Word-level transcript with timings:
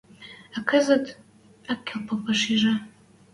А 0.57 0.59
кӹзӹт... 0.69 1.05
Ак 1.71 1.79
кел 1.87 2.01
попаш 2.07 2.41
ижӹ. 2.53 2.73